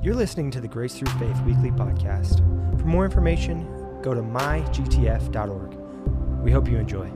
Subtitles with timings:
[0.00, 2.38] You're listening to the Grace Through Faith Weekly Podcast.
[2.78, 3.66] For more information,
[4.00, 5.74] go to mygtf.org.
[6.40, 7.10] We hope you enjoy.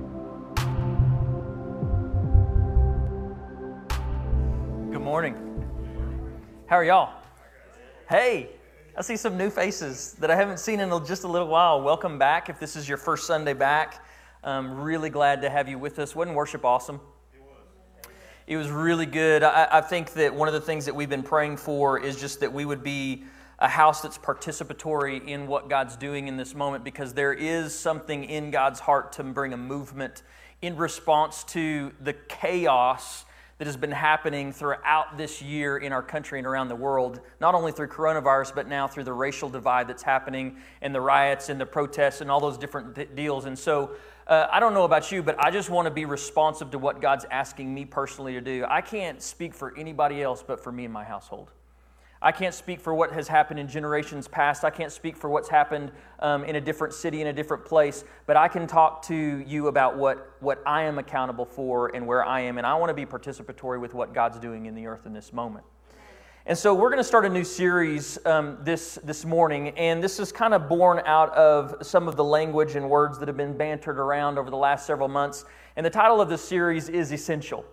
[4.91, 5.37] Good morning.
[6.67, 7.23] How are y'all?
[8.09, 8.51] Hey,
[8.97, 11.81] I see some new faces that I haven't seen in just a little while.
[11.83, 12.49] Welcome back.
[12.49, 14.05] If this is your first Sunday back,
[14.43, 16.17] I'm really glad to have you with us.
[16.17, 17.01] Wasn't worship awesome?
[18.47, 19.43] It was really good.
[19.43, 22.41] I, I, think that one of the things that we've been praying for is just
[22.41, 23.25] that we would be
[23.61, 28.25] a house that's participatory in what God's doing in this moment because there is something
[28.25, 30.25] in God's heart to bring a movement
[30.61, 33.25] in response to the chaos
[33.59, 37.55] that has been happening throughout this year in our country and around the world, not
[37.55, 41.61] only through coronavirus, but now through the racial divide that's happening and the riots and
[41.61, 43.45] the protests and all those different deals.
[43.45, 43.93] And so
[44.27, 47.01] uh, I don't know about you, but I just want to be responsive to what
[47.01, 48.65] God's asking me personally to do.
[48.69, 51.51] I can't speak for anybody else but for me and my household.
[52.25, 54.65] I can't speak for what has happened in generations past.
[54.65, 55.91] I can't speak for what's happened
[56.21, 59.67] um, in a different city, in a different place, but I can talk to you
[59.67, 62.59] about what, what I am accountable for and where I am.
[62.59, 65.33] And I want to be participatory with what God's doing in the earth in this
[65.33, 65.65] moment.
[66.45, 70.19] And so we're going to start a new series um, this, this morning, and this
[70.19, 73.57] is kind of born out of some of the language and words that have been
[73.57, 75.45] bantered around over the last several months.
[75.77, 77.65] And the title of this series is Essential.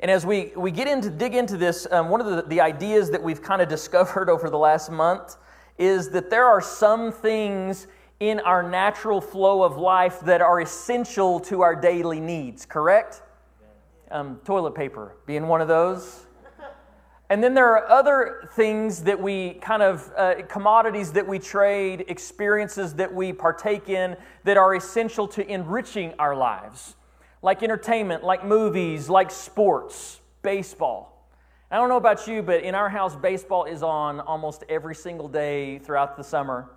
[0.00, 3.10] And as we, we get into dig into this, um, one of the, the ideas
[3.10, 5.36] that we've kind of discovered over the last month
[5.76, 7.88] is that there are some things
[8.20, 13.20] in our natural flow of life that are essential to our daily needs, correct?
[14.10, 16.23] Um, toilet paper being one of those.
[17.30, 22.04] And then there are other things that we kind of, uh, commodities that we trade,
[22.08, 26.96] experiences that we partake in that are essential to enriching our lives,
[27.40, 31.26] like entertainment, like movies, like sports, baseball.
[31.70, 35.28] I don't know about you, but in our house, baseball is on almost every single
[35.28, 36.70] day throughout the summer.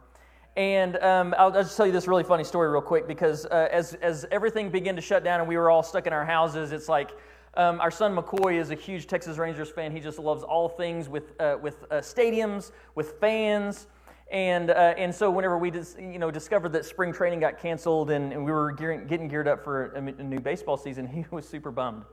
[0.55, 3.67] And um, I'll, I'll, just tell you this really funny story, real quick, because uh,
[3.71, 6.71] as, as everything began to shut down and we were all stuck in our houses,
[6.71, 7.11] it's like
[7.57, 9.91] um, our son McCoy is a huge Texas Rangers fan.
[9.91, 13.87] He just loves all things with, uh, with uh, stadiums, with fans.
[14.31, 18.11] And, uh, and so whenever we dis, you know, discovered that spring training got canceled
[18.11, 21.25] and, and we were gearing, getting geared up for a, a new baseball season, he
[21.31, 22.03] was super bummed.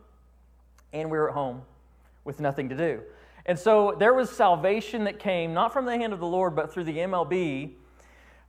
[0.94, 1.60] And we were at home
[2.24, 3.02] with nothing to do.
[3.44, 6.72] And so there was salvation that came, not from the hand of the Lord, but
[6.72, 7.74] through the MLB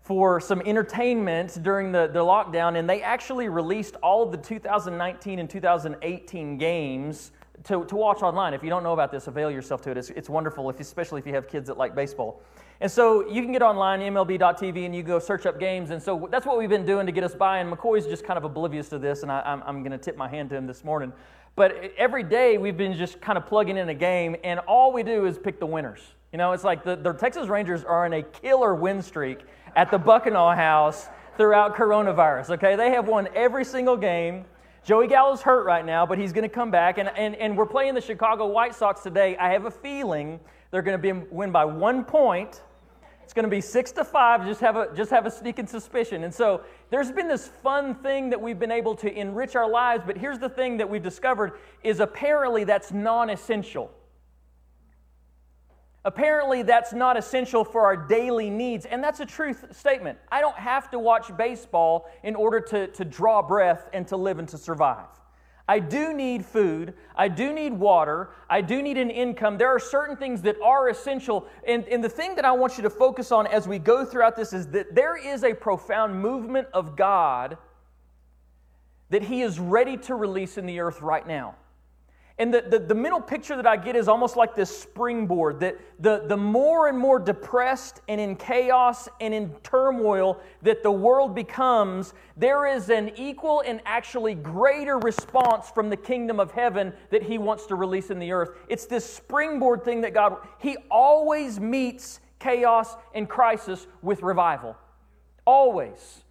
[0.05, 5.39] for some entertainment during the, the lockdown, and they actually released all of the 2019
[5.39, 7.31] and 2018 games
[7.63, 8.53] to, to watch online.
[8.53, 9.97] If you don't know about this, avail yourself to it.
[9.97, 12.43] It's, it's wonderful, if, especially if you have kids that like baseball.
[12.81, 15.89] And so you can get online, MLB.tv, and you go search up games.
[15.89, 17.57] And so that's what we've been doing to get us by.
[17.57, 20.17] And McCoy's just kind of oblivious to this, and I, I'm, I'm going to tip
[20.17, 21.13] my hand to him this morning.
[21.55, 25.01] But every day we've been just kind of plugging in a game, and all we
[25.01, 26.01] do is pick the winners.
[26.31, 29.39] You know, it's like the, the Texas Rangers are on a killer win streak
[29.75, 32.52] at the Bucknall House throughout coronavirus.
[32.52, 34.46] Okay, they have won every single game.
[34.84, 36.97] Joey Gallo's hurt right now, but he's going to come back.
[36.97, 39.35] And, and, and we're playing the Chicago White Sox today.
[39.38, 40.40] I have a feeling
[40.72, 42.62] they're going to be win by one point.
[43.24, 44.46] It's going to be six to five.
[44.46, 46.24] Just have a just have a sneaking suspicion.
[46.24, 50.03] And so there's been this fun thing that we've been able to enrich our lives.
[50.06, 51.53] But here's the thing that we've discovered
[51.84, 53.91] is apparently that's non-essential.
[56.05, 60.19] Apparently, that's not essential for our daily needs, and that's a truth statement.
[60.31, 64.38] I don't have to watch baseball in order to, to draw breath and to live
[64.38, 65.07] and to survive.
[65.67, 66.93] I do need food.
[67.16, 68.29] I do need water.
[68.47, 69.57] I do need an income.
[69.57, 71.47] There are certain things that are essential.
[71.67, 74.35] And, and the thing that I want you to focus on as we go throughout
[74.35, 77.57] this is that there is a profound movement of God
[79.09, 81.55] that He is ready to release in the earth right now.
[82.38, 85.79] And the, the, the, mental picture that I get is almost like this springboard that
[86.01, 91.34] the, the more and more depressed and in chaos and in turmoil that the world
[91.34, 97.23] becomes, there is an equal and actually greater response from the kingdom of heaven that
[97.23, 98.50] He wants to release in the earth.
[98.67, 104.76] It's this springboard thing that God, He always meets chaos and crisis with revival.
[105.46, 106.24] Always.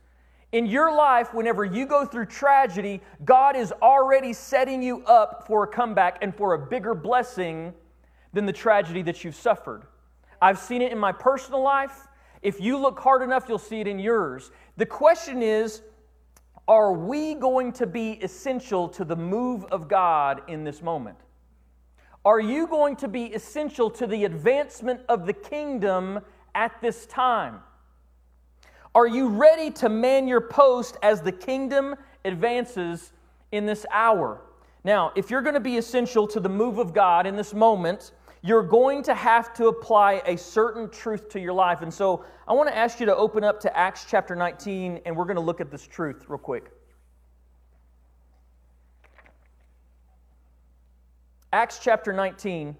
[0.54, 5.64] In your life, whenever you go through tragedy, God is already setting you up for
[5.64, 7.74] a comeback and for a bigger blessing
[8.32, 9.82] than the tragedy that you've suffered.
[10.40, 12.06] I've seen it in my personal life.
[12.40, 14.52] If you look hard enough, you'll see it in yours.
[14.76, 15.82] The question is
[16.68, 21.18] are we going to be essential to the move of God in this moment?
[22.24, 26.20] Are you going to be essential to the advancement of the kingdom
[26.54, 27.58] at this time?
[28.94, 33.12] Are you ready to man your post as the kingdom advances
[33.50, 34.40] in this hour?
[34.84, 38.12] Now, if you're going to be essential to the move of God in this moment,
[38.42, 41.80] you're going to have to apply a certain truth to your life.
[41.82, 45.16] And so I want to ask you to open up to Acts chapter 19, and
[45.16, 46.70] we're going to look at this truth real quick.
[51.52, 52.76] Acts chapter 19.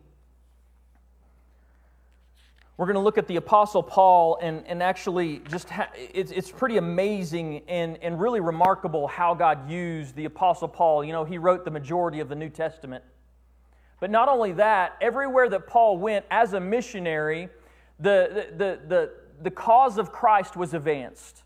[2.76, 6.50] We're going to look at the Apostle Paul, and, and actually, just ha- it's, it's
[6.50, 11.05] pretty amazing and, and really remarkable how God used the Apostle Paul.
[11.05, 13.05] You know, he wrote the majority of the New Testament.
[14.00, 17.49] But not only that, everywhere that Paul went as a missionary,
[18.00, 19.11] the, the, the, the,
[19.43, 21.44] the cause of Christ was advanced.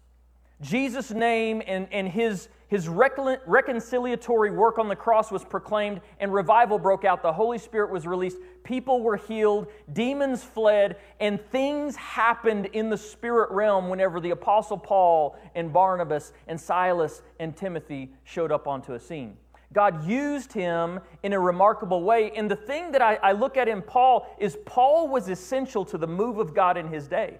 [0.63, 6.79] Jesus' name and, and his, his reconciliatory work on the cross was proclaimed, and revival
[6.79, 7.23] broke out.
[7.23, 8.37] The Holy Spirit was released.
[8.63, 14.77] People were healed, demons fled, and things happened in the spirit realm whenever the Apostle
[14.77, 19.39] Paul and Barnabas and Silas and Timothy showed up onto a scene.
[19.73, 22.33] God used him in a remarkable way.
[22.33, 25.99] And the thing that I, I look at in Paul is Paul was essential to
[25.99, 27.39] the move of God in his day.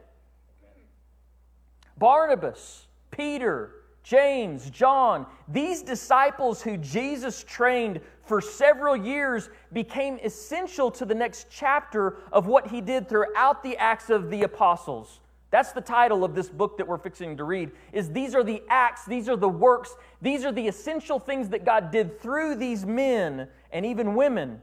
[1.99, 11.05] Barnabas, Peter, James, John, these disciples who Jesus trained for several years became essential to
[11.05, 15.21] the next chapter of what he did throughout the Acts of the Apostles.
[15.51, 18.63] That's the title of this book that we're fixing to read is these are the
[18.69, 22.85] acts, these are the works, these are the essential things that God did through these
[22.85, 24.61] men and even women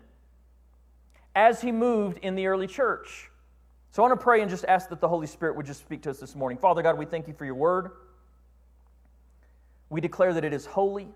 [1.36, 3.32] as he moved in the early church.
[3.90, 6.04] So I want to pray and just ask that the Holy Spirit would just speak
[6.04, 6.58] to us this morning.
[6.58, 7.92] Father God, we thank you for your word.
[9.90, 11.08] We declare that it is holy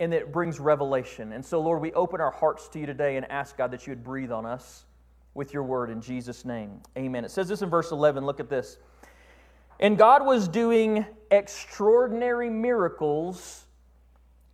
[0.00, 1.32] and that it brings revelation.
[1.32, 3.92] And so, Lord, we open our hearts to you today and ask, God, that you
[3.92, 4.84] would breathe on us
[5.34, 6.80] with your word in Jesus' name.
[6.96, 7.24] Amen.
[7.24, 8.24] It says this in verse 11.
[8.24, 8.78] Look at this.
[9.80, 13.66] And God was doing extraordinary miracles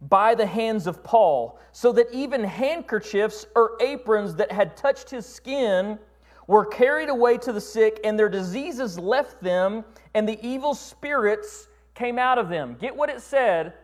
[0.03, 5.27] by the hands of Paul, so that even handkerchiefs or aprons that had touched his
[5.27, 5.99] skin
[6.47, 9.85] were carried away to the sick, and their diseases left them,
[10.15, 11.69] and the evil spirits
[12.01, 12.77] came out of them.
[12.81, 13.75] Get what it said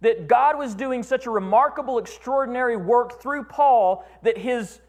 [0.00, 4.80] that God was doing such a remarkable, extraordinary work through Paul that his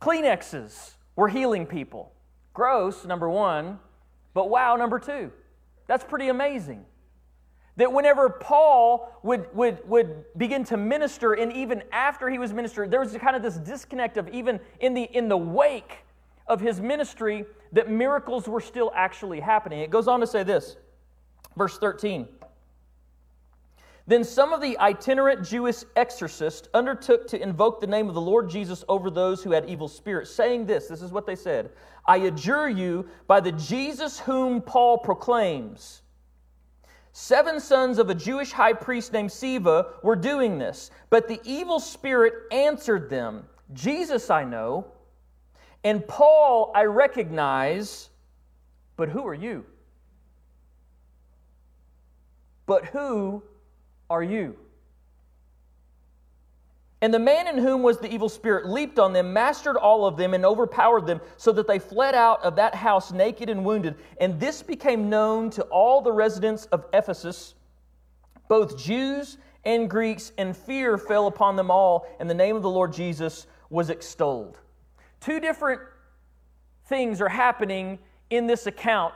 [0.00, 2.12] Kleenexes were healing people.
[2.54, 3.78] Gross, number one,
[4.32, 5.30] but wow, number two.
[5.86, 6.84] That's pretty amazing.
[7.76, 12.90] That whenever Paul would, would, would begin to minister, and even after he was ministered,
[12.90, 15.98] there was kind of this disconnect of even in the, in the wake
[16.46, 19.80] of his ministry, that miracles were still actually happening.
[19.80, 20.76] It goes on to say this,
[21.56, 22.28] verse 13.
[24.06, 28.50] Then some of the itinerant Jewish exorcists undertook to invoke the name of the Lord
[28.50, 31.70] Jesus over those who had evil spirits, saying this this is what they said
[32.06, 36.02] I adjure you by the Jesus whom Paul proclaims.
[37.12, 41.80] Seven sons of a Jewish high priest named Sceva were doing this, but the evil
[41.80, 44.86] spirit answered them Jesus I know,
[45.82, 48.10] and Paul I recognize,
[48.96, 49.64] but who are you?
[52.66, 53.42] But who
[54.08, 54.56] are you?
[57.04, 60.16] And the man in whom was the evil spirit leaped on them, mastered all of
[60.16, 63.96] them, and overpowered them, so that they fled out of that house naked and wounded.
[64.18, 67.54] And this became known to all the residents of Ephesus,
[68.48, 69.36] both Jews
[69.66, 73.46] and Greeks, and fear fell upon them all, and the name of the Lord Jesus
[73.68, 74.56] was extolled.
[75.20, 75.82] Two different
[76.86, 77.98] things are happening
[78.30, 79.14] in this account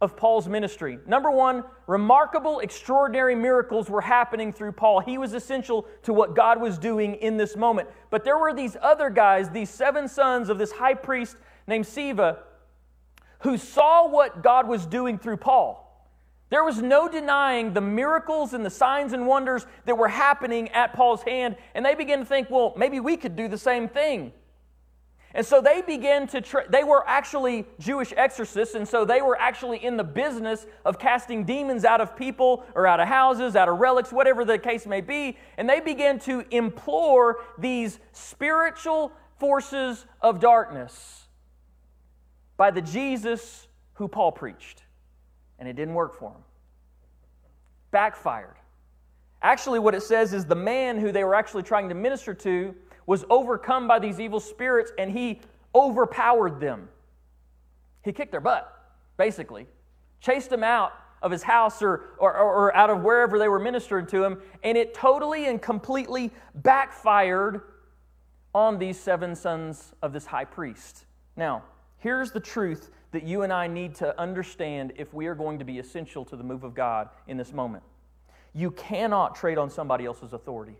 [0.00, 0.98] of Paul's ministry.
[1.06, 5.00] Number one, remarkable, extraordinary miracles were happening through Paul.
[5.00, 7.88] He was essential to what God was doing in this moment.
[8.10, 11.36] But there were these other guys, these seven sons of this high priest
[11.66, 12.38] named Sceva,
[13.40, 15.84] who saw what God was doing through Paul.
[16.50, 20.94] There was no denying the miracles and the signs and wonders that were happening at
[20.94, 24.32] Paul's hand, and they began to think, well, maybe we could do the same thing.
[25.38, 29.40] And so they began to, tra- they were actually Jewish exorcists, and so they were
[29.40, 33.68] actually in the business of casting demons out of people or out of houses, out
[33.68, 35.38] of relics, whatever the case may be.
[35.56, 41.28] And they began to implore these spiritual forces of darkness
[42.56, 44.82] by the Jesus who Paul preached.
[45.60, 46.42] And it didn't work for him.
[47.92, 48.56] Backfired.
[49.40, 52.74] Actually, what it says is the man who they were actually trying to minister to
[53.08, 55.40] was overcome by these evil spirits and he
[55.74, 56.90] overpowered them.
[58.04, 58.70] He kicked their butt,
[59.16, 59.66] basically,
[60.20, 64.06] chased them out of his house or, or, or out of wherever they were ministering
[64.08, 67.62] to him, and it totally and completely backfired
[68.54, 71.06] on these seven sons of this high priest.
[71.34, 71.64] Now,
[71.96, 75.64] here's the truth that you and I need to understand if we are going to
[75.64, 77.84] be essential to the move of God in this moment.
[78.52, 80.76] You cannot trade on somebody else's authority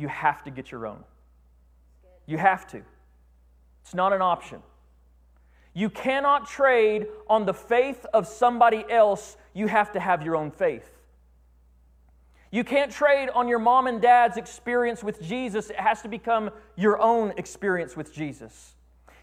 [0.00, 1.04] you have to get your own.
[2.26, 2.82] You have to.
[3.82, 4.62] It's not an option.
[5.74, 9.36] You cannot trade on the faith of somebody else.
[9.54, 10.90] You have to have your own faith.
[12.50, 15.70] You can't trade on your mom and dad's experience with Jesus.
[15.70, 18.74] It has to become your own experience with Jesus.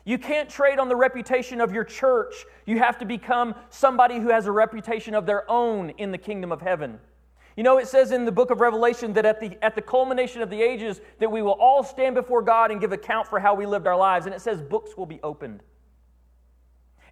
[0.06, 2.46] You can't trade on the reputation of your church.
[2.66, 6.54] You have to become somebody who has a reputation of their own in the kingdom
[6.54, 7.00] of heaven.
[7.58, 10.44] You know, it says in the book of Revelation that at the, at the culmination
[10.44, 13.56] of the ages, that we will all stand before God and give account for how
[13.56, 14.28] we lived our lives.
[14.28, 15.64] And it says books will be opened.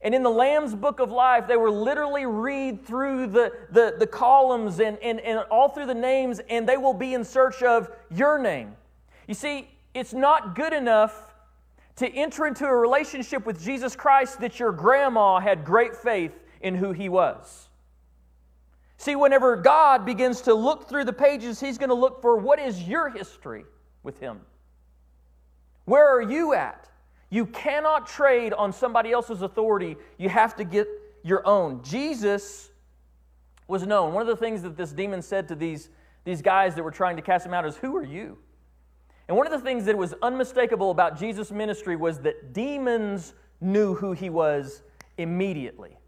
[0.04, 4.06] And in the Lamb's book of life, they were literally read through the, the, the
[4.06, 7.90] columns and, and, and all through the names, and they will be in search of
[8.12, 8.76] your name.
[9.28, 11.34] You see, it's not good enough
[11.96, 16.76] to enter into a relationship with Jesus Christ that your grandma had great faith in
[16.76, 17.70] who he was.
[19.06, 22.58] See, whenever God begins to look through the pages, He's going to look for what
[22.58, 23.64] is your history
[24.02, 24.42] with Him?
[25.84, 26.90] Where are you at?
[27.30, 29.96] You cannot trade on somebody else's authority.
[30.18, 30.88] You have to get
[31.22, 31.84] your own.
[31.84, 32.72] Jesus
[33.68, 34.12] was known.
[34.12, 35.90] One of the things that this demon said to these,
[36.24, 38.40] these guys that were trying to cast him out is, Who are you?
[39.28, 43.94] And one of the things that was unmistakable about Jesus' ministry was that demons knew
[43.94, 44.82] who he was
[45.20, 46.00] immediately.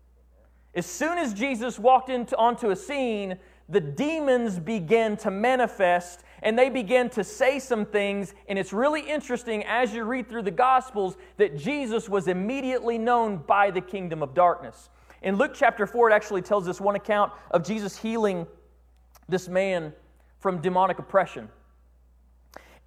[0.78, 6.58] As soon as Jesus walked into, onto a scene, the demons began to manifest and
[6.58, 8.36] they began to say some things.
[8.48, 13.38] And it's really interesting as you read through the Gospels that Jesus was immediately known
[13.38, 14.90] by the kingdom of darkness.
[15.24, 18.46] In Luke chapter 4, it actually tells us one account of Jesus healing
[19.28, 19.92] this man
[20.38, 21.50] from demonic oppression.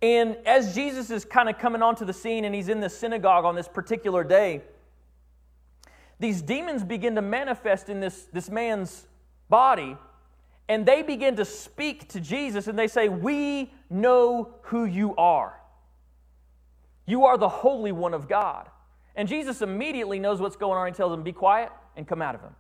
[0.00, 3.44] And as Jesus is kind of coming onto the scene and he's in the synagogue
[3.44, 4.62] on this particular day,
[6.20, 9.06] these demons begin to manifest in this, this man's
[9.48, 9.96] body
[10.70, 15.60] and they begin to speak to Jesus and they say, We know who you are.
[17.06, 18.68] You are the Holy One of God.
[19.16, 22.36] And Jesus immediately knows what's going on and tells them, Be quiet and come out
[22.36, 22.54] of him.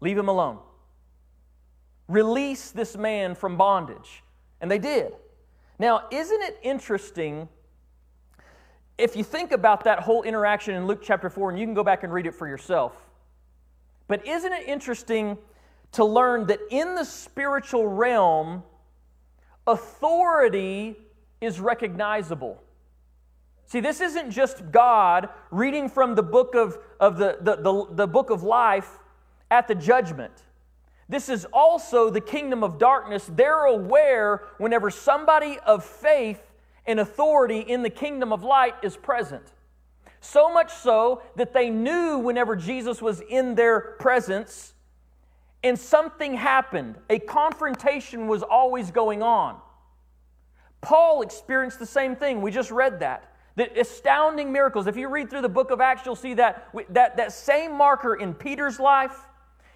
[0.00, 0.58] Leave him alone.
[2.06, 4.22] Release this man from bondage.
[4.60, 5.14] And they did.
[5.78, 7.48] Now, isn't it interesting?
[8.96, 11.82] If you think about that whole interaction in Luke chapter 4, and you can go
[11.82, 12.96] back and read it for yourself,
[14.06, 15.36] but isn't it interesting
[15.92, 18.62] to learn that in the spiritual realm,
[19.66, 20.96] authority
[21.40, 22.62] is recognizable?
[23.66, 28.06] See, this isn't just God reading from the book of, of the, the, the, the
[28.06, 28.98] book of life
[29.50, 30.32] at the judgment.
[31.08, 33.28] This is also the kingdom of darkness.
[33.34, 36.40] They're aware whenever somebody of faith
[36.86, 39.44] and authority in the kingdom of light is present.
[40.20, 44.74] So much so that they knew whenever Jesus was in their presence
[45.62, 49.58] and something happened, a confrontation was always going on.
[50.80, 52.42] Paul experienced the same thing.
[52.42, 53.32] We just read that.
[53.56, 54.86] The astounding miracles.
[54.86, 58.14] If you read through the book of Acts, you'll see that, that, that same marker
[58.14, 59.16] in Peter's life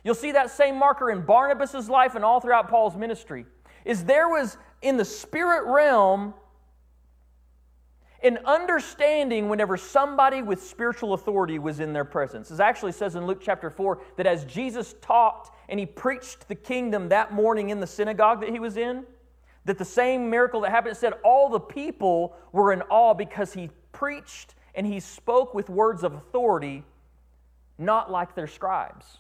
[0.04, 3.46] You'll see that same marker in Barnabas' life and all throughout Paul's ministry.
[3.84, 6.34] Is there was in the spirit realm
[8.22, 12.50] an understanding whenever somebody with spiritual authority was in their presence.
[12.50, 16.54] It actually says in Luke chapter 4 that as Jesus talked and he preached the
[16.54, 19.04] kingdom that morning in the synagogue that he was in,
[19.66, 23.70] that the same miracle that happened said all the people were in awe because he
[23.92, 26.84] preached and he spoke with words of authority,
[27.78, 29.18] not like their scribes.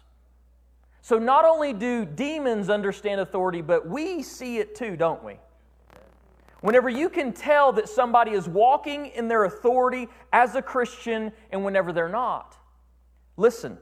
[1.02, 5.38] So not only do demons understand authority, but we see it too, don't we?
[6.60, 11.64] Whenever you can tell that somebody is walking in their authority as a Christian and
[11.64, 12.56] whenever they're not.
[13.36, 13.78] Listen,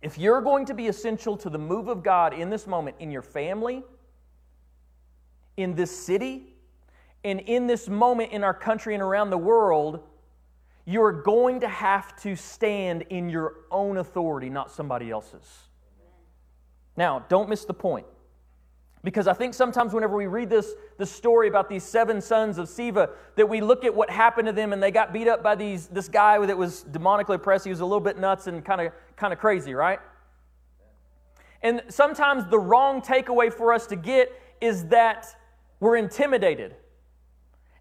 [0.00, 3.10] if you're going to be essential to the move of God in this moment, in
[3.10, 3.82] your family,
[5.56, 6.54] in this city,
[7.24, 10.00] and in this moment in our country and around the world,
[10.84, 15.64] you're going to have to stand in your own authority, not somebody else's.
[16.96, 18.06] Now, don't miss the point.
[19.04, 22.66] Because I think sometimes whenever we read this, this story about these seven sons of
[22.68, 25.54] Sceva, that we look at what happened to them and they got beat up by
[25.54, 27.64] these, this guy that was demonically oppressed.
[27.64, 30.00] He was a little bit nuts and kind of kind of crazy, right?
[31.62, 35.26] And sometimes the wrong takeaway for us to get is that
[35.80, 36.74] we're intimidated.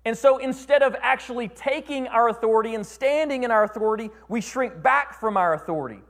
[0.06, 4.82] And so instead of actually taking our authority and standing in our authority, we shrink
[4.82, 6.02] back from our authority.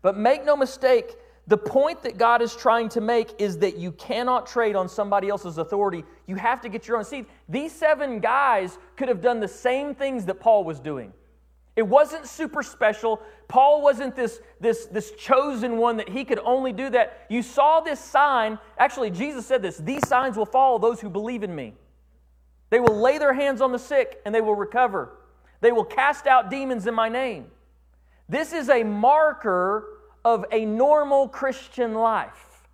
[0.00, 1.16] But make no mistake,
[1.48, 5.28] the point that God is trying to make is that you cannot trade on somebody
[5.28, 6.04] else's authority.
[6.26, 7.04] You have to get your own.
[7.04, 11.12] See, these seven guys could have done the same things that Paul was doing.
[11.74, 13.20] It wasn't super special.
[13.48, 17.26] Paul wasn't this, this, this chosen one that he could only do that.
[17.28, 18.58] You saw this sign.
[18.78, 21.74] Actually, Jesus said this These signs will follow those who believe in me.
[22.70, 25.18] They will lay their hands on the sick and they will recover.
[25.60, 27.46] They will cast out demons in my name.
[28.28, 29.91] This is a marker
[30.24, 32.68] of a normal Christian life.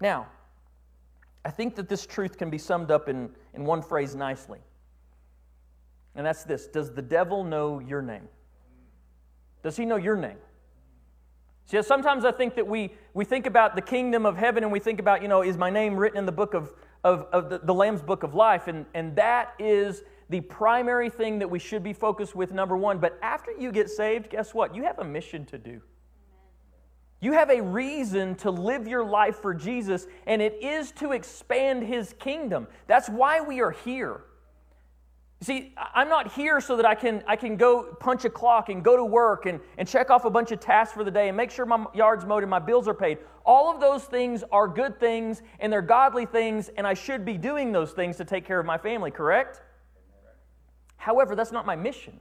[0.00, 0.28] Now,
[1.44, 4.60] I think that this truth can be summed up in, in one phrase nicely.
[6.14, 8.28] And that's this Does the devil know your name?
[9.62, 10.38] Does he know your name?
[11.66, 14.80] See, sometimes I think that we, we think about the kingdom of heaven and we
[14.80, 16.74] think about, you know, is my name written in the book of,
[17.04, 18.66] of, of the, the Lamb's book of life?
[18.66, 22.98] And, and that is the primary thing that we should be focused with, number one.
[22.98, 24.74] But after you get saved, guess what?
[24.74, 25.82] You have a mission to do.
[27.20, 31.82] You have a reason to live your life for Jesus, and it is to expand
[31.82, 32.66] his kingdom.
[32.86, 34.22] That's why we are here.
[35.42, 38.84] See, I'm not here so that I can, I can go punch a clock and
[38.84, 41.36] go to work and, and check off a bunch of tasks for the day and
[41.36, 43.18] make sure my yard's mowed and my bills are paid.
[43.44, 47.36] All of those things are good things and they're godly things, and I should be
[47.36, 49.62] doing those things to take care of my family, correct?
[51.00, 52.20] However, that's not my mission.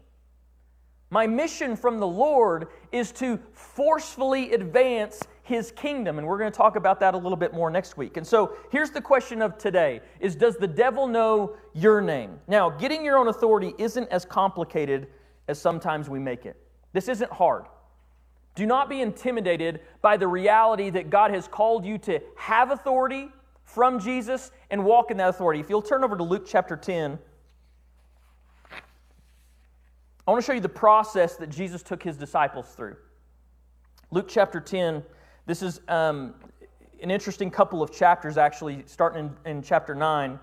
[1.09, 6.57] My mission from the Lord is to forcefully advance his kingdom and we're going to
[6.57, 8.15] talk about that a little bit more next week.
[8.15, 12.39] And so here's the question of today is does the devil know your name?
[12.47, 15.07] Now getting your own authority isn't as complicated
[15.49, 16.55] as sometimes we make it.
[16.93, 17.65] This isn't hard.
[18.55, 23.29] Do not be intimidated by the reality that god has called you to have authority
[23.65, 25.59] from jesus and walk in that authority.
[25.59, 27.19] If you'll turn over to luke chapter 10
[30.29, 32.97] I want to show you the process that Jesus took his disciples through.
[34.11, 35.03] Luke chapter 10,
[35.47, 36.35] this is um,
[37.01, 40.37] an interesting couple of chapters, actually, starting in, in chapter 9.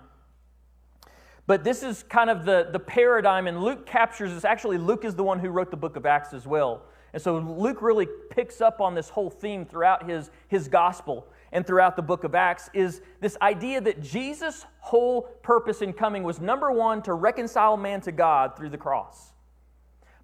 [1.45, 4.43] But this is kind of the, the paradigm, and Luke captures this.
[4.43, 6.81] Actually, Luke is the one who wrote the book of Acts as well.
[7.13, 11.65] And so Luke really picks up on this whole theme throughout his, his gospel and
[11.65, 16.41] throughout the book of Acts is this idea that Jesus' whole purpose in coming was
[16.41, 19.31] number one, to reconcile man to God through the cross.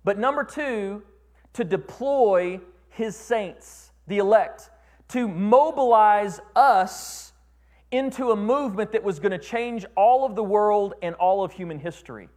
[0.03, 1.03] But number two,
[1.53, 4.69] to deploy his saints, the elect,
[5.09, 7.33] to mobilize us
[7.91, 11.51] into a movement that was going to change all of the world and all of
[11.51, 12.27] human history.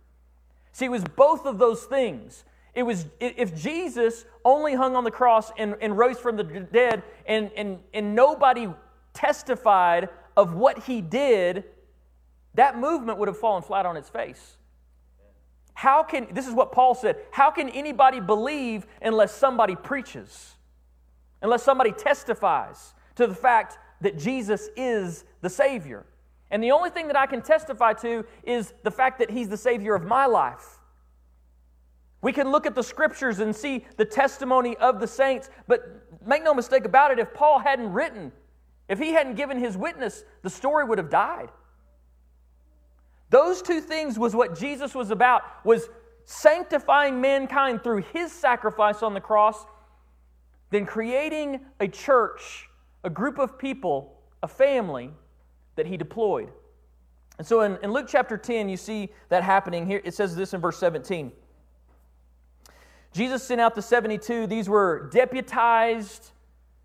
[0.73, 2.45] See, it was both of those things.
[2.75, 7.03] It was if Jesus only hung on the cross and, and rose from the dead
[7.25, 8.69] and, and, and nobody
[9.15, 11.65] testified of what he did,
[12.55, 14.59] that movement would have fallen flat on its face.
[15.77, 20.55] How can, this is what Paul said, how can anybody believe unless somebody preaches?
[21.43, 26.07] Unless somebody testifies to the fact that Jesus is the Savior.
[26.51, 29.59] And the only thing that I can testify to is the fact that He's the
[29.59, 30.79] Savior of my life.
[32.23, 36.43] We can look at the scriptures and see the testimony of the saints, but make
[36.43, 38.33] no mistake about it, if Paul hadn't written,
[38.89, 41.51] if he hadn't given his witness, the story would have died.
[43.31, 45.89] Those two things was what Jesus was about, was
[46.25, 49.65] sanctifying mankind through his sacrifice on the cross,
[50.71, 52.69] then creating a church,
[53.05, 55.11] a group of people, a family
[55.77, 56.51] that he deployed.
[57.39, 60.01] And so in, in Luke chapter 10, you see that happening here.
[60.05, 61.33] It says this in verse 17.
[63.13, 64.47] Jesus sent out the 72.
[64.47, 66.31] These were deputized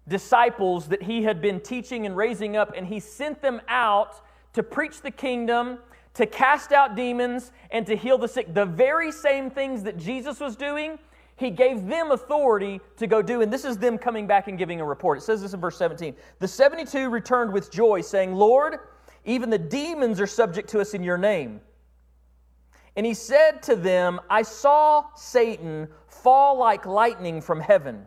[0.08, 4.22] disciples that he had been teaching and raising up, and he sent them out
[4.54, 5.80] to preach the kingdom
[6.14, 8.54] to cast out demons, and to heal the sick.
[8.54, 11.00] The very same things that Jesus was doing,
[11.38, 13.42] he gave them authority to go do.
[13.42, 15.18] And this is them coming back and giving a report.
[15.18, 16.16] It says this in verse 17.
[16.40, 18.78] The 72 returned with joy, saying, Lord,
[19.26, 21.62] even the demons are subject to us in your name.
[22.96, 28.06] And he said to them, I saw Satan fall like lightning from heaven.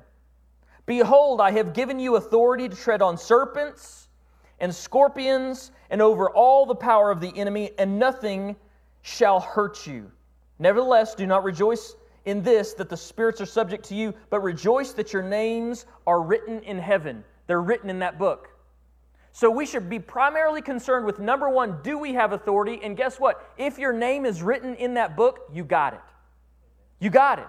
[0.87, 4.09] Behold, I have given you authority to tread on serpents
[4.61, 8.57] and scorpions and over all the power of the enemy, and nothing
[9.03, 10.11] shall hurt you.
[10.59, 11.95] Nevertheless, do not rejoice
[12.25, 16.23] in this that the spirits are subject to you, but rejoice that your names are
[16.23, 17.23] written in heaven.
[17.47, 18.49] They're written in that book.
[19.33, 22.81] So we should be primarily concerned with number one, do we have authority?
[22.83, 23.53] And guess what?
[23.59, 26.01] If your name is written in that book, you got it.
[27.01, 27.49] You got it.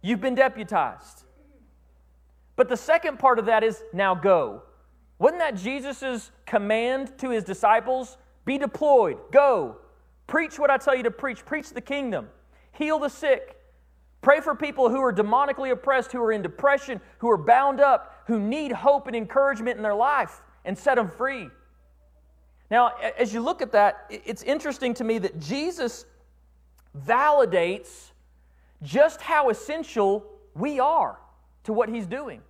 [0.00, 1.24] You've been deputized.
[2.54, 4.62] But the second part of that is now go.
[5.18, 8.16] Wasn't that Jesus' command to his disciples?
[8.44, 9.76] Be deployed, go,
[10.26, 12.28] preach what I tell you to preach, preach the kingdom,
[12.72, 13.56] heal the sick,
[14.22, 18.22] pray for people who are demonically oppressed, who are in depression, who are bound up,
[18.26, 21.48] who need hope and encouragement in their life, and set them free.
[22.70, 26.04] Now, as you look at that, it's interesting to me that Jesus
[27.06, 28.12] validates
[28.82, 31.18] just how essential we are
[31.64, 32.42] to what he's doing.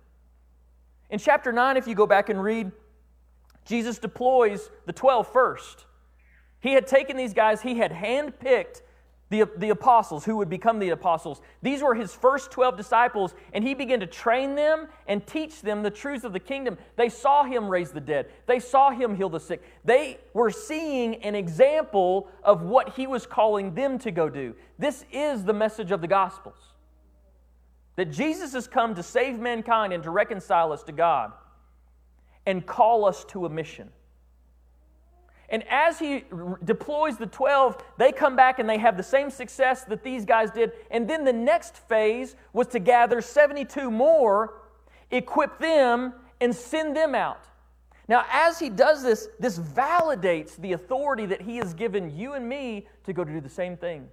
[1.09, 2.71] In chapter 9, if you go back and read,
[3.65, 5.85] Jesus deploys the 12 first.
[6.59, 8.81] He had taken these guys, he had handpicked
[9.29, 11.41] the, the apostles who would become the apostles.
[11.61, 15.83] These were his first 12 disciples, and he began to train them and teach them
[15.83, 16.77] the truths of the kingdom.
[16.95, 19.63] They saw him raise the dead, they saw him heal the sick.
[19.85, 24.55] They were seeing an example of what he was calling them to go do.
[24.79, 26.68] This is the message of the Gospels
[27.99, 31.33] that Jesus has come to save mankind and to reconcile us to God
[32.45, 33.89] and call us to a mission.
[35.49, 36.23] And as he
[36.63, 40.49] deploys the 12, they come back and they have the same success that these guys
[40.49, 40.71] did.
[40.89, 44.61] And then the next phase was to gather 72 more,
[45.11, 47.43] equip them, and send them out.
[48.07, 52.47] Now, as he does this, this validates the authority that he has given you and
[52.47, 54.07] me to go to do the same thing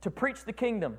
[0.00, 0.96] to preach the kingdom,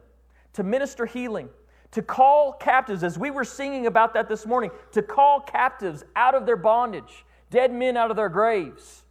[0.54, 1.49] to minister healing,
[1.91, 6.36] to call captives, as we were singing about that this morning, to call captives out
[6.36, 9.04] of their bondage, dead men out of their graves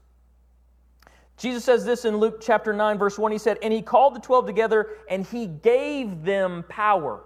[1.39, 3.31] Jesus says this in Luke chapter 9, verse 1.
[3.31, 7.23] He said, And he called the 12 together and he gave them power.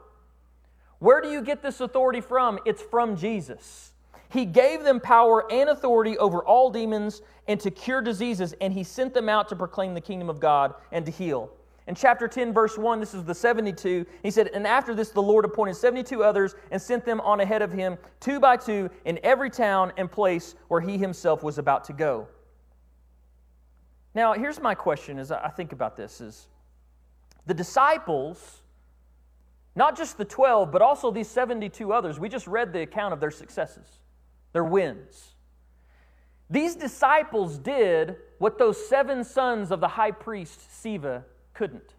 [0.99, 2.59] Where do you get this authority from?
[2.67, 3.93] It's from Jesus.
[4.29, 8.85] He gave them power and authority over all demons and to cure diseases, and he
[8.85, 11.51] sent them out to proclaim the kingdom of God and to heal.
[11.87, 14.07] In chapter 10, verse 1, this is the 72.
[14.23, 17.61] He said, And after this, the Lord appointed 72 others and sent them on ahead
[17.61, 21.85] of him, two by two, in every town and place where he himself was about
[21.85, 22.29] to go.
[24.15, 26.47] Now, here's my question as I think about this is
[27.47, 28.63] the disciples,
[29.75, 33.19] not just the 12, but also these 72 others, we just read the account of
[33.19, 33.87] their successes,
[34.53, 35.31] their wins.
[36.49, 41.95] These disciples did what those seven sons of the high priest Sceva couldn't.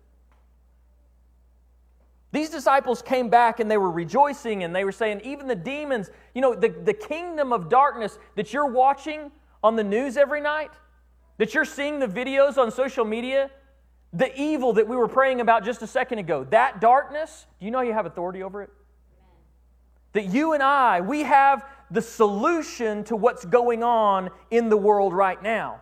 [2.34, 6.10] These disciples came back and they were rejoicing and they were saying, even the demons,
[6.34, 9.32] you know, the, the kingdom of darkness that you're watching
[9.64, 10.72] on the news every night,
[11.38, 13.52] that you're seeing the videos on social media,
[14.14, 17.72] the evil that we were praying about just a second ago, that darkness, do you
[17.72, 18.72] know you have authority over it?
[20.14, 25.14] That you and I, we have the solution to what's going on in the world
[25.14, 25.82] right now.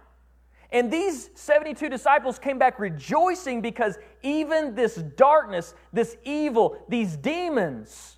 [0.71, 8.17] And these 72 disciples came back rejoicing because even this darkness, this evil, these demons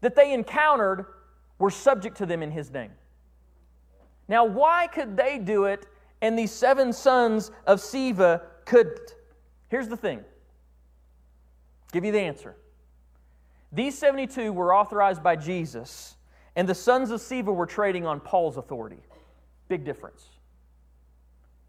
[0.00, 1.06] that they encountered
[1.58, 2.92] were subject to them in His name.
[4.28, 5.86] Now, why could they do it
[6.22, 9.16] and these seven sons of Sceva couldn't.
[9.68, 10.24] Here's the thing
[11.92, 12.56] give you the answer.
[13.72, 16.16] These 72 were authorized by Jesus,
[16.56, 19.02] and the sons of Sceva were trading on Paul's authority.
[19.68, 20.28] Big difference.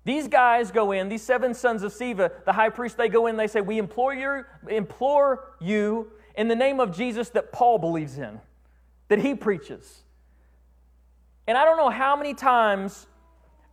[0.05, 3.37] These guys go in, these seven sons of Sceva, the high priest, they go in,
[3.37, 8.17] they say, We implore you, implore you in the name of Jesus that Paul believes
[8.17, 8.39] in,
[9.07, 10.03] that he preaches.
[11.47, 13.07] And I don't know how many times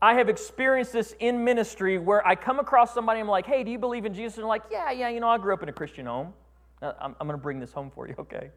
[0.02, 3.70] I have experienced this in ministry where I come across somebody, I'm like, hey, do
[3.70, 4.38] you believe in Jesus?
[4.38, 6.32] And they're like, yeah, yeah, you know, I grew up in a Christian home.
[6.80, 8.50] I'm, I'm going to bring this home for you, okay?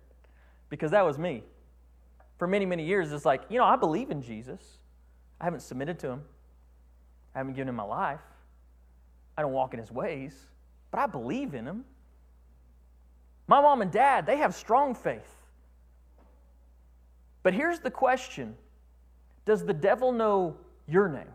[0.70, 1.44] Because that was me.
[2.38, 4.80] For many, many years, it's like, you know, I believe in Jesus.
[5.40, 6.22] I haven't submitted to him,
[7.34, 8.22] I haven't given him my life,
[9.38, 10.36] I don't walk in his ways,
[10.92, 11.86] but I believe in him.
[13.48, 15.36] My mom and dad, they have strong faith.
[17.42, 18.56] But here's the question
[19.46, 20.56] Does the devil know
[20.88, 21.34] your name.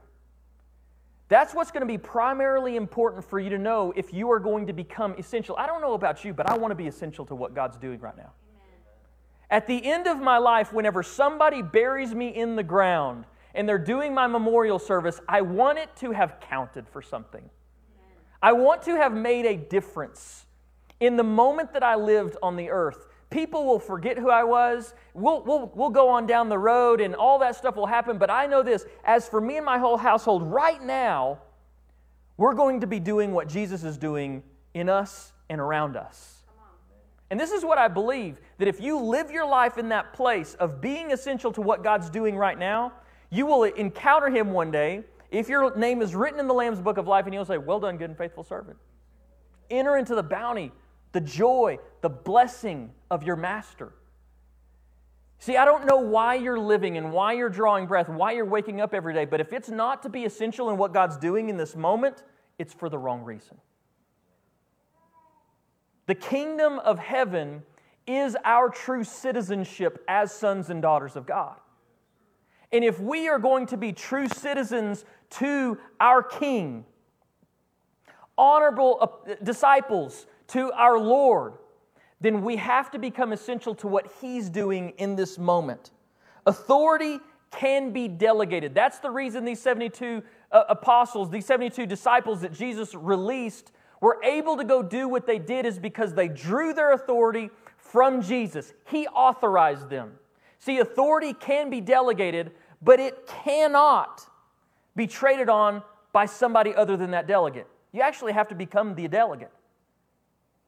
[1.29, 4.67] That's what's going to be primarily important for you to know if you are going
[4.67, 5.57] to become essential.
[5.59, 8.01] I don't know about you, but I want to be essential to what God's doing
[8.01, 8.33] right now.
[9.51, 13.25] At the end of my life, whenever somebody buries me in the ground
[13.59, 17.43] and they're doing my memorial service, I want it to have counted for something.
[18.41, 20.47] I want to have made a difference
[21.01, 23.09] in the moment that I lived on the earth.
[23.31, 24.95] People will forget who I was.
[25.13, 28.17] We'll, we'll, we'll go on down the road and all that stuff will happen.
[28.17, 31.41] But I know this as for me and my whole household, right now,
[32.37, 36.45] we're going to be doing what Jesus is doing in us and around us.
[37.29, 40.55] And this is what I believe that if you live your life in that place
[40.55, 42.93] of being essential to what God's doing right now,
[43.31, 45.05] you will encounter Him one day.
[45.31, 47.81] If your name is written in the Lamb's book of life, and He'll say, Well
[47.81, 48.79] done, good and faithful servant.
[49.71, 50.73] Enter into the bounty
[51.13, 53.93] the joy, the blessing of your master.
[55.39, 58.81] See, I don't know why you're living and why you're drawing breath, why you're waking
[58.81, 61.57] up every day, but if it's not to be essential in what God's doing in
[61.57, 62.25] this moment,
[62.59, 63.57] it's for the wrong reason.
[66.07, 67.63] The kingdom of heaven
[68.07, 71.57] is our true citizenship as sons and daughters of God.
[72.73, 76.85] And if we are going to be true citizens to our King,
[78.37, 81.55] honorable uh, disciples, to our Lord,
[82.21, 85.91] then we have to become essential to what He's doing in this moment.
[86.47, 87.19] Authority
[87.51, 88.75] can be delegated.
[88.75, 94.57] That's the reason these 72 uh, apostles, these 72 disciples that Jesus released, were able
[94.57, 98.73] to go do what they did is because they drew their authority from Jesus.
[98.87, 100.13] He authorized them.
[100.59, 104.27] See, authority can be delegated, but it cannot
[104.97, 107.67] be traded on by somebody other than that delegate.
[107.93, 109.53] You actually have to become the delegate.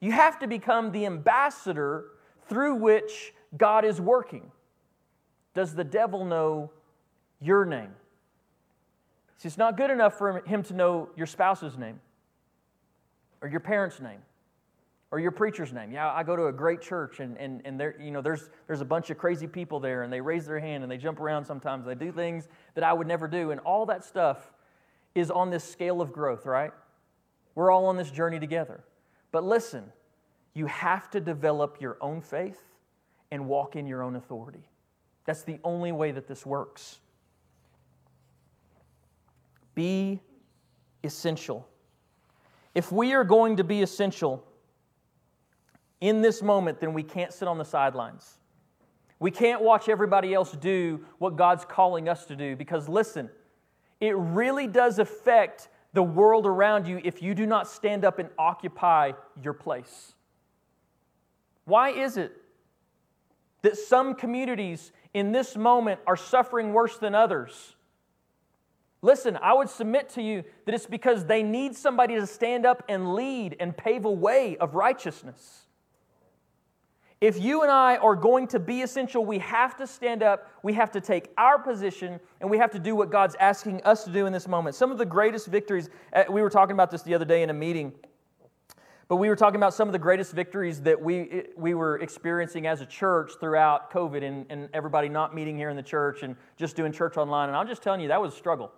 [0.00, 2.06] You have to become the ambassador
[2.48, 4.50] through which God is working.
[5.54, 6.70] Does the devil know
[7.40, 7.90] your name?
[9.36, 12.00] See, it's not good enough for him to know your spouse's name
[13.40, 14.20] or your parents' name
[15.12, 15.90] or your preacher's name.
[15.90, 18.80] Yeah, I go to a great church and, and, and there, you know, there's, there's
[18.80, 21.44] a bunch of crazy people there and they raise their hand and they jump around
[21.44, 21.84] sometimes.
[21.84, 23.50] They do things that I would never do.
[23.50, 24.52] And all that stuff
[25.14, 26.72] is on this scale of growth, right?
[27.56, 28.84] We're all on this journey together.
[29.32, 29.92] But listen,
[30.54, 32.62] you have to develop your own faith
[33.32, 34.62] and walk in your own authority.
[35.24, 37.00] That's the only way that this works.
[39.74, 40.20] Be
[41.02, 41.66] essential.
[42.74, 44.44] If we are going to be essential
[46.00, 48.38] in this moment, then we can't sit on the sidelines.
[49.18, 53.28] We can't watch everybody else do what God's calling us to do because, listen,
[54.00, 58.30] it really does affect the world around you if you do not stand up and
[58.38, 60.14] occupy your place.
[61.66, 62.32] Why is it
[63.62, 67.76] that some communities in this moment are suffering worse than others?
[69.02, 72.82] Listen, I would submit to you that it's because they need somebody to stand up
[72.88, 75.66] and lead and pave a way of righteousness.
[77.20, 80.72] If you and I are going to be essential, we have to stand up, we
[80.72, 84.10] have to take our position, and we have to do what God's asking us to
[84.10, 84.74] do in this moment.
[84.74, 87.50] Some of the greatest victories, uh, we were talking about this the other day in
[87.50, 87.92] a meeting,
[89.08, 92.66] but we were talking about some of the greatest victories that we, we were experiencing
[92.66, 96.36] as a church throughout COVID and, and everybody not meeting here in the church and
[96.56, 97.48] just doing church online.
[97.48, 98.72] And I'm just telling you, that was a struggle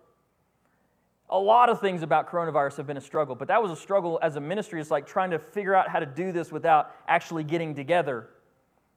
[1.30, 4.18] a lot of things about coronavirus have been a struggle, but that was a struggle
[4.22, 4.80] as a ministry.
[4.80, 8.28] It's like trying to figure out how to do this without actually getting together.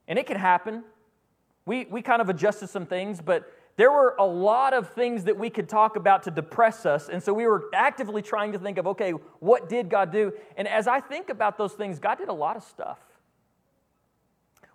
[0.07, 0.83] And it can happen.
[1.65, 5.38] We, we kind of adjusted some things, but there were a lot of things that
[5.38, 7.09] we could talk about to depress us.
[7.09, 10.31] And so we were actively trying to think of, okay, what did God do?
[10.55, 12.99] And as I think about those things, God did a lot of stuff.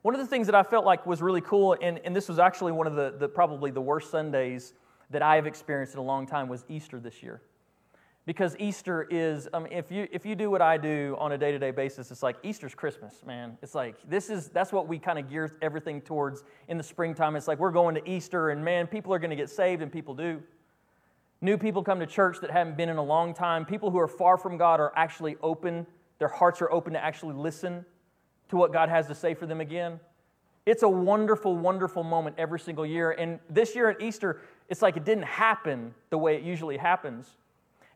[0.02, 2.38] One of the things that I felt like was really cool, and, and this was
[2.38, 4.72] actually one of the, the probably the worst Sundays
[5.10, 7.42] that I have experienced in a long time, was Easter this year
[8.26, 11.52] because Easter is, um, if, you, if you do what I do on a day
[11.52, 13.56] to day basis, it's like Easter's Christmas, man.
[13.62, 17.34] It's like, this is, that's what we kind of gear everything towards in the springtime.
[17.34, 19.90] It's like we're going to Easter, and man, people are going to get saved, and
[19.90, 20.42] people do.
[21.40, 23.64] New people come to church that haven't been in a long time.
[23.64, 25.86] People who are far from God are actually open,
[26.18, 27.84] their hearts are open to actually listen
[28.50, 29.98] to what God has to say for them again.
[30.66, 33.12] It's a wonderful, wonderful moment every single year.
[33.12, 37.36] And this year at Easter, it's like it didn't happen the way it usually happens.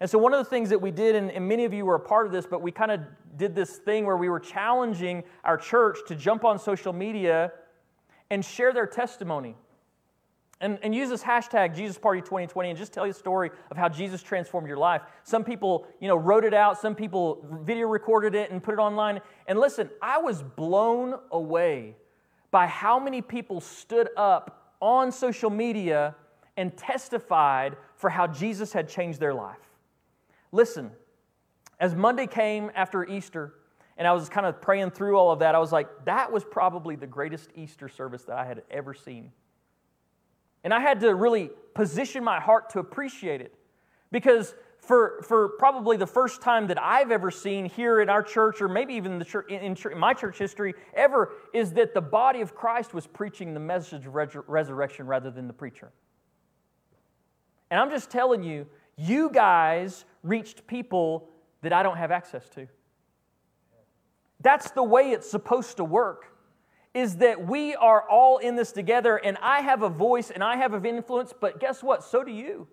[0.01, 1.95] And so, one of the things that we did, and, and many of you were
[1.95, 3.01] a part of this, but we kind of
[3.37, 7.53] did this thing where we were challenging our church to jump on social media
[8.29, 9.55] and share their testimony.
[10.61, 13.77] And, and use this hashtag Jesus Party 2020 and just tell you a story of
[13.77, 15.03] how Jesus transformed your life.
[15.25, 18.79] Some people, you know, wrote it out, some people video recorded it and put it
[18.79, 19.21] online.
[19.47, 21.97] And listen, I was blown away
[22.51, 26.15] by how many people stood up on social media
[26.57, 29.59] and testified for how Jesus had changed their life.
[30.53, 30.91] Listen,
[31.81, 33.55] as Monday came after Easter,
[33.97, 36.45] and I was kind of praying through all of that, I was like, that was
[36.45, 39.33] probably the greatest Easter service that I had ever seen.
[40.63, 43.55] And I had to really position my heart to appreciate it.
[44.11, 48.61] Because for, for probably the first time that I've ever seen here in our church,
[48.61, 52.41] or maybe even the church, in, in my church history ever, is that the body
[52.41, 55.93] of Christ was preaching the message of resurrection rather than the preacher.
[57.75, 61.29] And I'm just telling you, you guys reached people
[61.63, 62.69] that I don't have access to.
[64.39, 66.37] That's the way it's supposed to work.
[66.95, 70.55] Is that we are all in this together, and I have a voice and I
[70.55, 72.05] have an influence, but guess what?
[72.05, 72.69] So do you.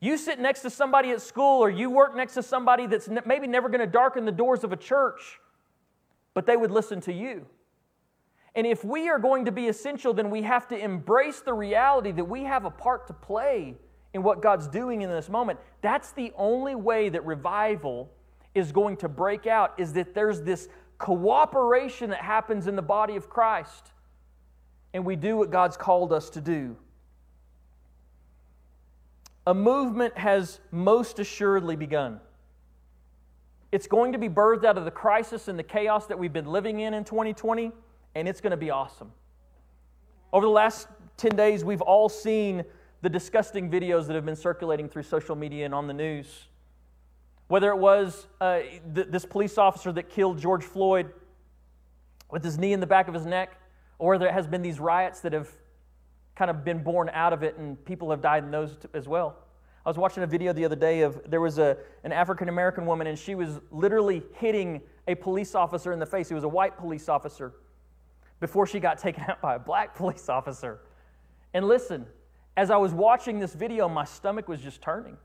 [0.00, 3.46] You sit next to somebody at school, or you work next to somebody that's maybe
[3.46, 5.38] never going to darken the doors of a church,
[6.34, 7.46] but they would listen to you.
[8.58, 12.10] And if we are going to be essential, then we have to embrace the reality
[12.10, 13.76] that we have a part to play
[14.12, 15.60] in what God's doing in this moment.
[15.80, 18.10] That's the only way that revival
[18.56, 20.68] is going to break out, is that there's this
[20.98, 23.92] cooperation that happens in the body of Christ,
[24.92, 26.76] and we do what God's called us to do.
[29.46, 32.18] A movement has most assuredly begun.
[33.70, 36.50] It's going to be birthed out of the crisis and the chaos that we've been
[36.50, 37.70] living in in 2020,
[38.18, 39.12] and it's going to be awesome.
[40.32, 42.64] Over the last 10 days, we've all seen
[43.00, 46.46] the disgusting videos that have been circulating through social media and on the news,
[47.46, 48.60] Whether it was uh,
[48.94, 51.12] th- this police officer that killed George Floyd
[52.30, 53.56] with his knee in the back of his neck,
[53.98, 55.48] or there has been these riots that have
[56.34, 59.08] kind of been born out of it and people have died in those t- as
[59.08, 59.36] well.
[59.86, 62.84] I was watching a video the other day of there was a, an African American
[62.84, 66.28] woman and she was literally hitting a police officer in the face.
[66.28, 67.54] He was a white police officer
[68.40, 70.80] before she got taken out by a black police officer.
[71.54, 72.06] And listen,
[72.56, 75.16] as I was watching this video, my stomach was just turning.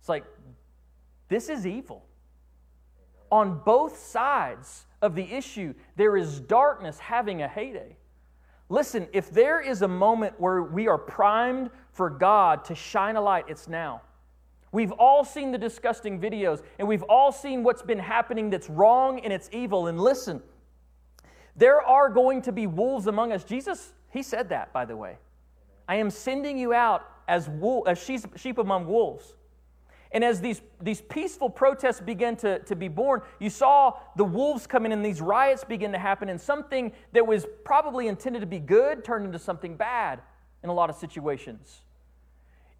[0.00, 0.24] It's like,
[1.28, 2.04] this is evil.
[3.30, 7.96] On both sides of the issue, there is darkness having a heyday.
[8.68, 13.20] Listen, if there is a moment where we are primed for God to shine a
[13.20, 14.02] light, it's now.
[14.72, 19.20] We've all seen the disgusting videos, and we've all seen what's been happening that's wrong
[19.20, 19.88] and it's evil.
[19.88, 20.40] And listen,
[21.56, 23.44] there are going to be wolves among us.
[23.44, 25.18] Jesus, he said that, by the way.
[25.88, 29.34] I am sending you out as, wool, as sheep, among wolves.
[30.12, 34.66] And as these, these peaceful protests began to, to be born, you saw the wolves
[34.66, 38.46] come in and these riots begin to happen, and something that was probably intended to
[38.46, 40.20] be good turned into something bad
[40.62, 41.80] in a lot of situations.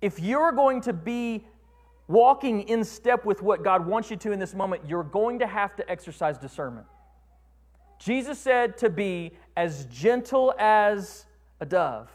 [0.01, 1.47] If you're going to be
[2.09, 5.47] walking in step with what God wants you to in this moment, you're going to
[5.47, 6.87] have to exercise discernment.
[8.01, 11.27] Jesus said to be as gentle as
[11.61, 12.11] a dove,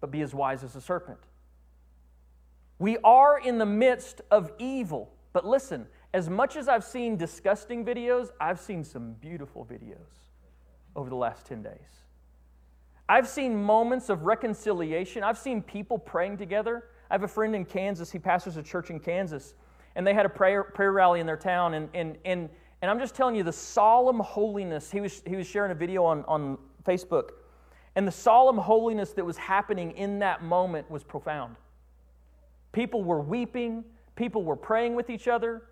[0.00, 1.20] but be as wise as a serpent.
[2.80, 5.12] We are in the midst of evil.
[5.32, 10.26] But listen, as much as I've seen disgusting videos, I've seen some beautiful videos
[10.96, 11.78] over the last 10 days.
[13.08, 15.22] I've seen moments of reconciliation.
[15.22, 16.86] I've seen people praying together.
[17.08, 19.54] I have a friend in Kansas, he pastors a church in Kansas,
[19.94, 21.74] and they had a prayer, prayer rally in their town.
[21.74, 22.48] And, and, and,
[22.82, 26.04] and I'm just telling you, the solemn holiness, he was, he was sharing a video
[26.04, 27.30] on, on Facebook,
[27.94, 31.54] and the solemn holiness that was happening in that moment was profound.
[32.72, 33.84] People were weeping,
[34.16, 35.62] people were praying with each other.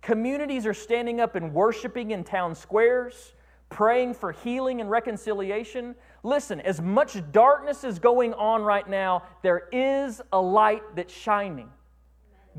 [0.00, 3.34] Communities are standing up and worshiping in town squares,
[3.68, 5.94] praying for healing and reconciliation.
[6.22, 11.68] Listen, as much darkness is going on right now, there is a light that's shining.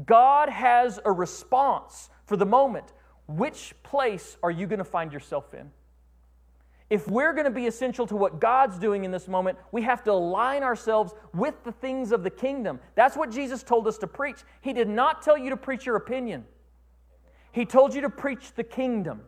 [0.06, 2.91] God has a response for the moment.
[3.27, 5.71] Which place are you going to find yourself in?
[6.89, 10.03] If we're going to be essential to what God's doing in this moment, we have
[10.03, 12.79] to align ourselves with the things of the kingdom.
[12.93, 14.38] That's what Jesus told us to preach.
[14.61, 16.45] He did not tell you to preach your opinion,
[17.51, 19.21] He told you to preach the kingdom.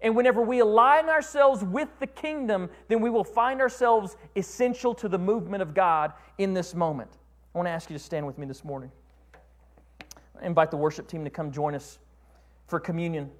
[0.00, 5.08] And whenever we align ourselves with the kingdom, then we will find ourselves essential to
[5.08, 7.10] the movement of God in this moment.
[7.54, 8.92] I want to ask you to stand with me this morning.
[10.40, 11.98] I invite the worship team to come join us
[12.66, 13.30] for communion.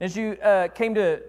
[0.00, 1.22] As you uh, came to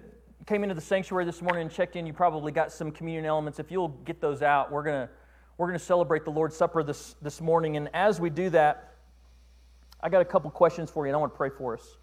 [0.46, 3.60] came into the sanctuary this morning and checked in, you probably got some communion elements.
[3.60, 5.14] If you'll get those out, we're going to
[5.58, 7.78] we're to celebrate the Lord's Supper this, this morning.
[7.78, 8.96] And as we do that,
[10.02, 11.98] I got a couple questions for you, and I want to pray for us.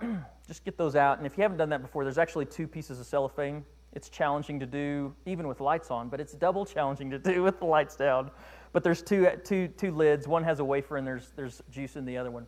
[0.46, 1.18] Just get those out.
[1.18, 3.64] And if you haven't done that before, there's actually two pieces of cellophane.
[3.92, 7.58] It's challenging to do even with lights on, but it's double challenging to do with
[7.58, 8.30] the lights down.
[8.76, 10.28] But there's two, two, two lids.
[10.28, 12.46] One has a wafer, and there's, there's juice in the other one.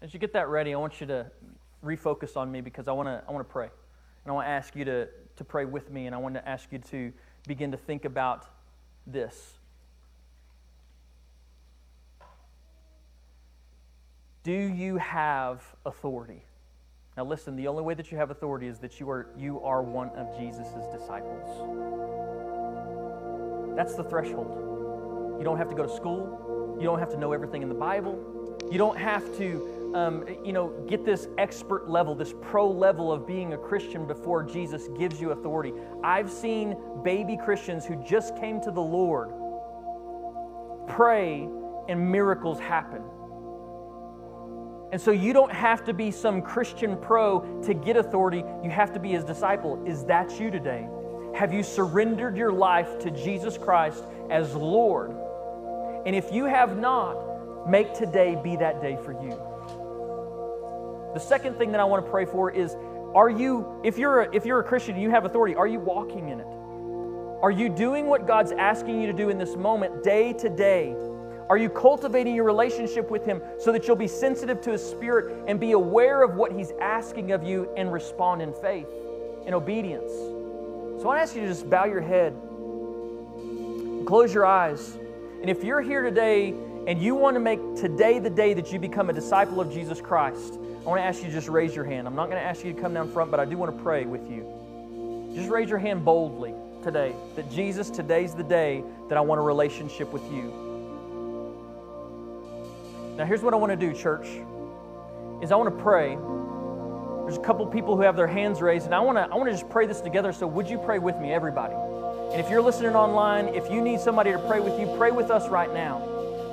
[0.00, 1.26] As you get that ready, I want you to
[1.84, 3.64] refocus on me because I want to I want to pray.
[3.64, 6.48] And I want to ask you to, to pray with me, and I want to
[6.48, 7.12] ask you to
[7.48, 8.46] begin to think about
[9.04, 9.58] this.
[14.44, 16.44] Do you have authority?
[17.16, 19.82] Now listen, the only way that you have authority is that you are you are
[19.82, 21.46] one of Jesus' disciples.
[23.76, 25.36] That's the threshold.
[25.38, 26.76] You don't have to go to school.
[26.78, 28.58] You don't have to know everything in the Bible.
[28.70, 33.26] You don't have to um, you know, get this expert level, this pro level of
[33.26, 35.72] being a Christian before Jesus gives you authority.
[36.04, 39.30] I've seen baby Christians who just came to the Lord
[40.86, 41.48] pray
[41.88, 43.02] and miracles happen.
[44.92, 48.42] And so you don't have to be some Christian pro to get authority.
[48.62, 49.82] You have to be his disciple.
[49.86, 50.88] Is that you today?
[51.34, 55.14] Have you surrendered your life to Jesus Christ as Lord?
[56.06, 59.40] And if you have not, make today be that day for you.
[61.14, 62.74] The second thing that I want to pray for is
[63.14, 65.80] are you if you're a, if you're a Christian and you have authority, are you
[65.80, 66.46] walking in it?
[67.42, 70.94] Are you doing what God's asking you to do in this moment day to day?
[71.50, 75.36] Are you cultivating your relationship with Him so that you'll be sensitive to His Spirit
[75.48, 78.86] and be aware of what He's asking of you and respond in faith,
[79.46, 80.12] in obedience?
[80.12, 82.36] So I want to ask you to just bow your head,
[84.06, 84.96] close your eyes.
[85.40, 86.54] And if you're here today
[86.86, 90.00] and you want to make today the day that you become a disciple of Jesus
[90.00, 92.06] Christ, I want to ask you to just raise your hand.
[92.06, 93.82] I'm not going to ask you to come down front, but I do want to
[93.82, 95.32] pray with you.
[95.34, 96.54] Just raise your hand boldly.
[96.82, 100.69] today that Jesus, today's the day that I want a relationship with you.
[103.20, 104.26] Now, here's what I want to do, church.
[105.42, 106.16] Is I want to pray.
[107.26, 109.44] There's a couple people who have their hands raised, and I want to I want
[109.44, 110.32] to just pray this together.
[110.32, 111.74] So, would you pray with me, everybody?
[111.74, 115.30] And if you're listening online, if you need somebody to pray with you, pray with
[115.30, 115.98] us right now.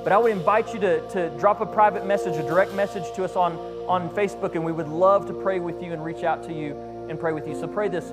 [0.04, 3.24] But I would invite you to, to drop a private message, a direct message to
[3.24, 3.54] us on,
[3.88, 6.76] on Facebook, and we would love to pray with you and reach out to you
[7.08, 7.58] and pray with you.
[7.58, 8.12] So pray this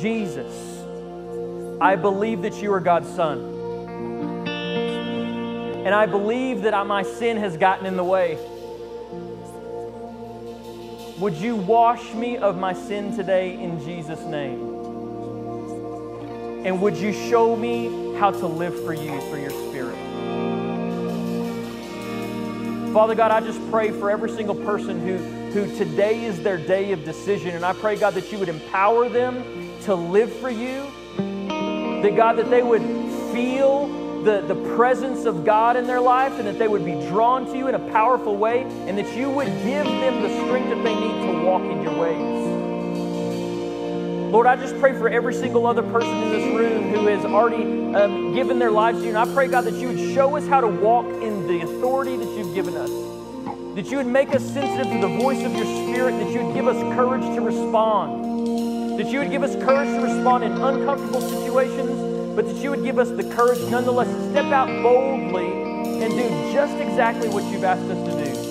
[0.00, 0.54] Jesus,
[1.80, 4.39] I believe that you are God's Son.
[5.84, 8.38] And I believe that my sin has gotten in the way.
[11.18, 14.60] Would you wash me of my sin today in Jesus' name?
[16.66, 19.96] And would you show me how to live for you through your Spirit?
[22.92, 25.16] Father God, I just pray for every single person who,
[25.52, 27.54] who today is their day of decision.
[27.54, 29.42] And I pray, God, that you would empower them
[29.84, 30.90] to live for you.
[32.02, 32.82] That, God, that they would
[33.32, 33.86] feel
[34.24, 37.56] the, the presence of God in their life and that they would be drawn to
[37.56, 40.94] you in a powerful way and that you would give them the strength that they
[40.94, 42.40] need to walk in your ways.
[44.30, 47.64] Lord, I just pray for every single other person in this room who has already
[47.94, 49.08] um, given their lives to you.
[49.10, 52.16] And I pray, God, that you would show us how to walk in the authority
[52.16, 52.90] that you've given us.
[53.74, 56.12] That you would make us sensitive to the voice of your Spirit.
[56.12, 58.98] That you would give us courage to respond.
[59.00, 62.82] That you would give us courage to respond in uncomfortable situations, but that you would
[62.82, 65.46] give us the courage nonetheless to step out boldly
[66.02, 68.49] and do just exactly what you've asked us to do.